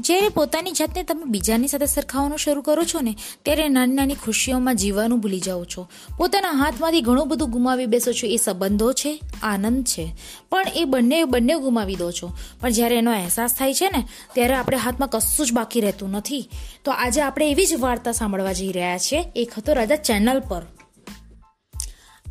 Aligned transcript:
જ્યારે 0.00 0.28
પોતાની 0.28 0.72
જાતને 0.72 1.02
તમે 1.02 1.22
બીજાની 1.24 1.68
સાથે 1.68 1.86
સરખાવવાનું 1.86 2.38
શરૂ 2.38 2.62
કરો 2.62 2.84
છો 2.84 3.00
ને, 3.00 3.16
ત્યારે 3.44 3.68
નાની 3.68 3.94
નાની 3.94 4.14
ખુશીઓમાં 4.14 4.76
જીવવાનું 4.76 5.20
ભૂલી 5.20 5.40
જાઓ 5.40 5.64
છો. 5.64 5.88
પોતાના 6.18 6.50
હાથમાંથી 6.50 7.00
ઘણું 7.00 7.28
બધું 7.28 7.50
ગુમાવી 7.50 7.86
બેસો 7.86 8.12
છો, 8.12 8.26
એ 8.26 8.36
સંબંધો 8.36 8.92
છે, 8.92 9.20
આનંદ 9.42 9.84
છે. 9.84 10.14
પણ 10.50 10.64
એ 10.74 10.84
બંને 10.84 11.24
બંને 11.24 11.54
ગુમાવી 11.54 11.96
દો 11.96 12.10
છો. 12.10 12.30
પણ 12.60 12.70
જ્યારે 12.70 12.96
એનો 12.96 13.12
અહેસાસ 13.12 13.54
થાય 13.54 13.74
છે 13.74 13.90
ને, 13.96 14.08
ત્યારે 14.34 14.54
આપણે 14.54 14.76
હાથમાં 14.76 15.08
કશું 15.08 15.46
જ 15.46 15.52
બાકી 15.52 15.80
રહેતું 15.80 16.10
નથી. 16.10 16.48
તો 16.84 16.90
આજે 16.90 17.20
આપણે 17.20 17.50
એવી 17.50 17.66
જ 17.66 17.74
વાર્તા 17.74 18.12
સાંભળવા 18.12 18.52
જઈ 18.52 18.72
રહ્યા 18.72 18.98
છીએ. 18.98 19.24
એક 19.36 19.52
હતો 19.58 19.72
રાજા 19.72 19.96
ચેનલ 19.96 20.40
પર. 20.40 20.62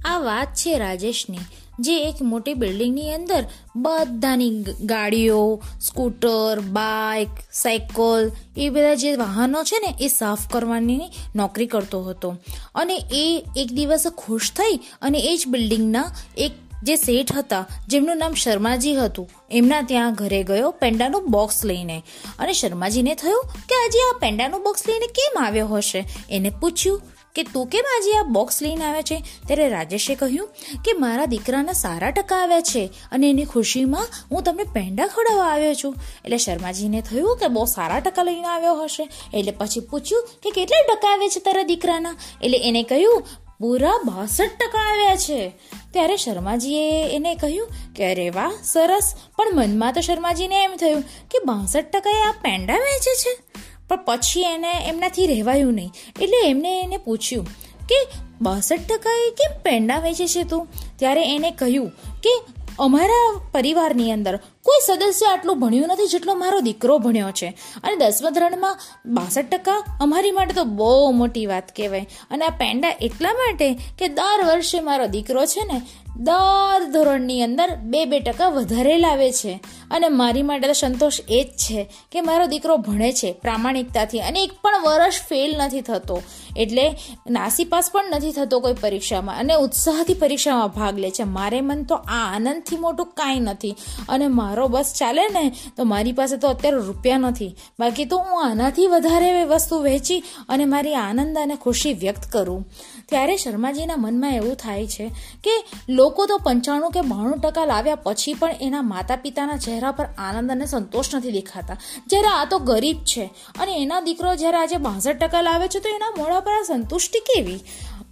આ 0.05 0.19
વાત 0.19 0.53
છે 0.53 0.77
રાજેશની. 0.77 1.37
જે 1.79 2.03
એક 2.03 2.21
મોટી 2.21 2.53
બિલ્ડિંગની 2.53 3.13
અંદર 3.13 3.45
બધાની 3.75 4.65
ગાડીઓ, 4.81 5.61
સ્કૂટર, 5.81 6.59
બાઇક, 6.59 7.27
સાયકલ, 7.53 8.31
એ 8.57 8.69
બધા 8.69 8.95
જે 8.95 9.15
વાહનો 9.15 9.63
છે 9.63 9.79
ને, 9.79 10.05
એ 10.05 10.07
સાફ 10.07 10.49
કરવાની 10.49 11.01
નોકરી 11.35 11.67
કરતો 11.67 12.03
હતો. 12.03 12.35
અને 12.75 12.99
એ 13.11 13.43
એક 13.55 13.67
દિવસ 13.71 14.07
ખુશ 14.17 14.51
થઈ 14.51 14.79
અને 15.01 15.19
એ 15.19 15.37
જ 15.37 15.47
બિલ્ડિંગના 15.47 16.11
એક 16.37 16.51
જે 16.83 16.95
શેઠ 16.95 17.35
હતા, 17.35 17.65
જેમનું 17.87 18.17
નામ 18.17 18.33
શર્માજી 18.33 18.95
હતું, 18.95 19.29
એમના 19.51 19.81
ત્યાં 19.81 20.13
ઘરે 20.13 20.43
ગયો 20.43 20.71
પેંડાનું 20.71 21.31
બોક્સ 21.31 21.65
લઈને. 21.65 22.03
અને 22.39 22.53
શર્માજીને 22.53 23.15
થયું 23.15 23.43
કે 23.43 23.75
આજે 23.75 23.99
આ 23.99 24.17
પેંડાનું 24.19 24.63
બોક્સ 24.63 24.83
લઈને 24.87 25.07
કેમ 25.07 25.45
આવ્યો 25.45 25.67
હશે? 25.67 26.05
એને 26.29 26.49
પૂછ્યું 26.49 27.01
કે 27.37 27.43
તું 27.43 27.67
કેમ 27.67 27.89
આજે 27.95 28.17
આ 28.17 28.23
બોક્સ 28.23 28.61
લઈને 28.61 28.85
આવ્યા 28.85 29.01
છે? 29.01 29.23
ત્યારે 29.47 29.69
રાજેશે 29.69 30.15
કહ્યું 30.15 30.49
કે 30.85 30.93
મારા 30.93 31.25
દીકરાના 31.25 31.71
સારા 31.71 32.11
ટકા 32.11 32.43
આવ્યા 32.43 32.61
છે 32.61 32.83
અને 33.11 33.29
એની 33.29 33.45
ખુશીમાં 33.45 34.07
હું 34.31 34.43
તમને 34.43 34.63
પેંડા 34.63 35.07
ખવડાવવા 35.07 35.45
આવ્યો 35.45 35.73
છું. 35.73 35.95
એટલે 36.25 36.37
શર્માજીને 36.37 37.01
થયું 37.01 37.37
કે 37.37 37.47
બહુ 37.47 37.65
સારા 37.65 37.99
ટકા 37.99 38.23
લઈને 38.23 38.47
આવ્યો 38.47 38.75
હશે. 38.83 39.09
એટલે 39.33 39.51
પછી 39.51 39.79
પૂછ્યું 39.79 40.29
કે 40.43 40.51
કેટલા 40.51 40.95
ટકા 40.95 41.13
આવે 41.13 41.29
છે 41.29 41.39
તારા 41.39 41.63
દીકરાના? 41.63 42.15
એટલે 42.41 42.57
એને 42.57 42.83
કહ્યું, 42.83 43.23
પૂરા 43.59 43.97
બાસઠ 44.05 44.57
ટકા 44.59 44.79
આવ્યા 44.79 45.15
છે. 45.15 45.51
ત્યારે 45.93 46.17
શર્માજીએ 46.17 47.15
એને 47.15 47.35
કહ્યું 47.35 47.67
કે, 47.95 48.11
અરે 48.11 48.29
વાહ, 48.29 48.51
સરસ. 48.63 49.13
પણ 49.35 49.47
મનમાં 49.53 49.93
તો 49.93 50.01
શર્માજીને 50.01 50.63
એમ 50.63 50.75
થયું 50.75 51.01
કે 51.01 51.39
બાસઠ 51.45 51.85
ટકાએ 51.85 52.21
આ 52.21 52.31
પેંડા 52.31 52.73
વેચે 52.73 53.15
છે? 53.15 53.46
પણ 53.89 53.99
પછી 54.05 54.41
એને 54.41 54.87
એમનાથી 54.87 55.27
રહેવાયું 55.27 55.73
નહીં. 55.73 55.91
એટલે 56.21 56.49
એમને 56.49 56.81
એને 56.81 56.97
પૂછ્યું 56.97 57.45
કે, 57.87 58.07
બાસઠ 58.41 58.79
ટકાએ 58.89 59.29
કેમ 59.29 59.61
પેંડા 59.61 59.99
વેચે 59.99 60.27
છે 60.27 60.43
તું? 60.43 60.67
ત્યારે 60.95 61.35
એને 61.35 61.51
કહ્યું 61.51 61.89
કે 62.23 62.41
અમારા 62.79 63.41
પરિવારની 63.51 64.11
અંદર 64.11 64.35
કોઈ 64.35 64.79
સદસ્ય 64.87 65.25
આટલું 65.25 65.59
ભણ્યું 65.59 65.87
નથી 65.87 66.07
જેટલો 66.07 66.35
મારો 66.35 66.59
દીકરો 66.59 66.97
ભણ્યો 66.97 67.31
છે. 67.31 67.47
અને 67.83 67.95
દસમા 67.95 68.29
ધોરણમાં 68.29 68.79
બાસઠ 69.05 69.49
ટકા 69.51 69.83
અમારી 70.01 70.31
માટે 70.31 70.53
તો 70.53 70.63
બહુ 70.63 71.11
મોટી 71.11 71.45
વાત 71.45 71.75
કહેવાય. 71.75 72.07
અને 72.31 72.45
આ 72.45 72.49
પેંડા 72.49 72.95
એટલા 73.01 73.33
માટે 73.33 73.73
કે 73.73 74.07
દર 74.07 74.45
વર્ષે 74.45 74.79
મારો 74.79 75.07
દીકરો 75.07 75.45
છે 75.45 75.73
ને, 75.73 75.81
દર 76.17 76.83
ધોરણની 76.91 77.41
અંદર 77.43 77.75
બે 77.75 78.05
બે 78.05 78.19
ટકા 78.19 78.49
વધારે 78.49 78.97
લાવે 78.97 79.31
છે. 79.31 79.59
અને 79.91 80.09
મારી 80.09 80.41
માટે 80.41 80.67
તો 80.67 80.73
સંતોષ 80.73 81.19
એ 81.29 81.43
જ 81.43 81.47
છે 81.47 81.91
કે 82.11 82.21
મારો 82.21 82.45
દીકરો 82.45 82.77
ભણે 82.77 83.11
છે, 83.11 83.31
પ્રામાણિકતાથી 83.31 84.19
અને 84.19 84.43
એક 84.43 84.51
પણ 84.61 84.81
વર્ષ 84.83 85.21
ફેલ 85.29 85.57
નથી 85.57 85.81
થતો. 85.81 86.21
એટલે 86.57 86.95
નાસીપાસ 87.29 87.89
પણ 87.91 88.05
નથી 88.15 88.31
થતો 88.31 88.59
કોઈ 88.59 88.73
પરીક્ષામાં. 88.73 89.39
અને 89.39 89.53
ઉત્સાહથી 89.53 90.13
પરીક્ષામાં 90.13 90.67
ભાગ 90.67 90.99
લે 90.99 91.11
છે. 91.11 91.23
મારે 91.23 91.61
મન 91.61 91.83
તો 91.83 91.95
આ 91.95 92.35
આનંદથી 92.35 92.77
મોટું 92.77 93.05
કાંઈ 93.05 93.39
નથી. 93.39 93.75
અને 94.09 94.27
મારો 94.27 94.67
બસ 94.67 94.93
ચાલે 94.99 95.21
ને 95.27 95.51
તો 95.77 95.83
મારી 95.83 96.11
પાસે 96.11 96.37
તો 96.37 96.47
અત્યારે 96.47 96.77
રૂપિયા 96.77 97.17
નથી. 97.17 97.55
બાકી 97.79 98.05
તો 98.05 98.17
હું 98.17 98.45
આનાથી 98.45 98.87
વધારે 98.87 99.43
વસ્તુ 99.43 99.77
વહેંચી 99.77 100.23
અને 100.49 100.65
મારી 100.65 100.95
આનંદ 100.95 101.37
અને 101.37 101.55
ખુશી 101.55 101.93
વ્યક્ત 101.93 102.31
કરું. 102.31 102.65
ત્યારે 103.09 103.37
શર્માજીના 103.37 103.93
મનમાં 103.97 104.35
એવું 104.35 104.55
થાય 104.55 104.87
છે 104.87 105.11
કે 105.43 105.53
લોકો 105.89 106.25
તો 106.25 106.37
પંચાણું 106.37 106.91
કે 106.91 107.01
બાણું 107.01 107.39
ટકા 107.39 107.65
લાવ્યા 107.65 107.95
પછી 107.95 108.33
પણ 108.33 108.55
એના 108.61 108.81
માતા 108.81 109.15
પિતાના 109.15 109.57
ચહેરા 109.57 109.91
પર 109.91 110.05
આનંદ 110.17 110.51
અને 110.51 110.65
સંતોષ 110.65 111.15
નથી 111.15 111.31
દેખાતા. 111.31 111.77
જ્યારે 112.07 112.27
આ 112.27 112.45
તો 112.45 112.59
ગરીબ 112.59 112.97
છે. 112.97 113.25
અને 113.59 113.81
એના 113.81 113.99
દીકરો 113.99 114.35
જ્યારે 114.35 114.57
આજે 114.57 114.75
બાસઠ 114.77 115.17
ટકા 115.17 115.41
લાવે 115.41 115.67
છે 115.67 115.79
તો 115.79 115.89
એના 115.89 116.13
મોઢા 116.17 116.39
પર 116.47 116.57
આ 116.57 116.65
સંતુષ્ટિ 116.65 117.25
કેવી? 117.29 117.61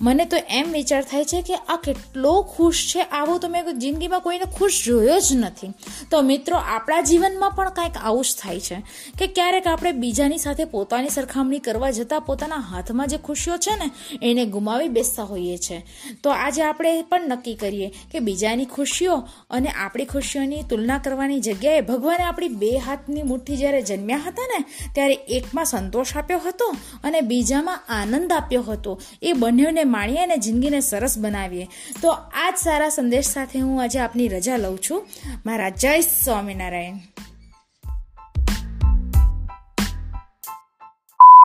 મને 0.02 0.26
તો 0.26 0.38
એમ 0.50 0.72
વિચાર 0.72 1.04
થાય 1.04 1.26
છે 1.26 1.42
કે 1.42 1.56
આ 1.56 1.76
કેટલો 1.76 2.42
ખુશ 2.42 2.94
છે. 2.96 3.02
આવો 3.02 3.38
તો 3.38 3.50
મેં 3.50 3.80
જિંદગીમાં 3.80 4.22
કોઈને 4.22 4.46
ખુશ 4.46 4.86
જોયો 4.86 5.20
જ 5.20 5.34
નથી. 5.34 5.72
તો 6.12 6.22
મિત્રો, 6.22 6.58
આપણા 6.58 7.02
જીવનમાં 7.02 7.52
પણ 7.52 7.70
કાંઈક 7.70 7.98
આવું 7.98 8.24
જ 8.24 8.36
થાય 8.42 8.60
છે 8.60 8.76
કે 9.20 9.28
ક્યારેક 9.28 9.68
આપણે 9.68 9.92
બીજાની 9.92 10.38
સાથે 10.38 10.66
પોતાની 10.66 11.10
સરખામણી 11.10 11.60
કરવા 11.60 11.92
જતાં 11.92 12.22
પોતાના 12.22 12.56
હાથમાં 12.56 13.08
જે 13.08 13.18
ખુશીઓ 13.18 13.58
છે 13.58 13.72
ને, 13.76 13.92
એને 14.22 14.46
ગુમાવી 14.46 14.88
બેસતા 14.88 15.24
હોઈએ 15.24 15.58
છીએ 15.58 15.86
તો 16.24 16.30
આજે 16.30 16.64
આપણે 16.64 17.02
પણ 17.02 17.30
નક્કી 17.30 17.56
કરીએ 17.56 17.90
કે 18.12 18.20
બીજાની 18.20 18.66
ખુશીઓ 18.66 19.16
અને 19.50 19.70
આપણી 19.70 20.06
ખુશીઓની 20.06 20.64
તુલના 20.64 20.98
કરવાની 20.98 21.40
જગ્યાએ 21.40 21.82
ભગવાને 21.82 22.24
આપણી 22.24 22.48
બે 22.48 22.78
હાથની 22.78 23.24
મુઠ્ઠી 23.24 23.58
જ્યારે 23.58 23.82
જન્મ્યા 23.82 24.18
હતા 24.18 24.48
ને, 24.58 24.66
ત્યારે 24.94 25.14
એકમાં 25.14 25.66
સંતોષ 25.66 26.18
આપ્યો 26.18 26.40
હતો 26.40 26.76
અને 27.04 27.22
બીજામાં 27.22 27.80
આનંદ 27.90 28.32
આપ્યો 28.32 28.62
હતો. 28.62 29.02
એ 29.22 29.34
બંનેને 29.34 29.85
માણીએ 29.86 30.24
અને 30.24 30.38
જિંદગીને 30.38 30.80
સરસ 30.80 31.18
બનાવીએ. 31.18 31.68
તો 32.02 32.10
આ 32.12 32.52
જ 32.52 32.54
સારા 32.64 32.90
સંદેશ 32.90 33.26
સાથે 33.26 33.60
હું 33.60 33.84
આજે 33.84 34.00
આપની 34.00 34.28
રજા 34.28 34.58
લઉં 34.58 34.78
છું. 34.90 35.08
મારા 35.46 35.70
જય 35.70 36.02
સ્વામિનારાયણ. 36.02 37.15